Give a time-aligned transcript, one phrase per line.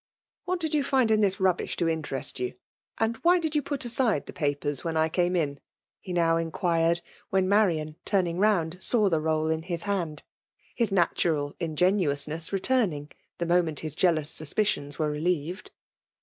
[0.45, 2.55] ''What did you find in this rubbish to interest you;
[2.97, 5.59] and why did you put aside the papers when I came in?"
[5.99, 10.23] he now inquired; when Marian, turning round, saw tho roll in his hand;
[10.73, 15.67] his natural ingenuousness returning^ the moment his jealous suspicions were relicvod.